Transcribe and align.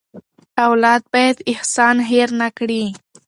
اولاد 0.65 1.01
باید 1.13 1.37
احسان 1.51 1.97
هېر 2.09 2.29
نه 2.41 2.49
کړي. 2.57 2.83